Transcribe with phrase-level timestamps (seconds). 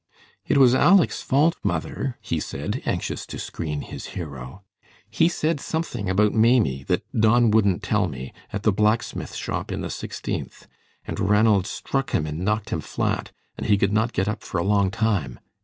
[0.47, 4.63] "It was Aleck's fault, mother," he said, anxious to screen his hero.
[5.11, 9.81] "He said something about Maimie, that Don wouldn't tell me, at the blacksmith shop in
[9.81, 10.65] the Sixteenth,
[11.05, 14.57] and Ranald struck him and knocked him flat, and he could not get up for
[14.59, 15.39] a long time.